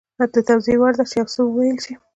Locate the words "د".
0.33-0.37